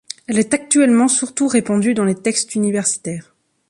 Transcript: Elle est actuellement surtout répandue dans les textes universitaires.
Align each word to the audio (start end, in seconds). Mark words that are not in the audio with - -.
Elle 0.25 0.39
est 0.39 0.55
actuellement 0.55 1.07
surtout 1.07 1.47
répandue 1.47 1.93
dans 1.93 2.05
les 2.05 2.15
textes 2.15 2.55
universitaires. 2.55 3.35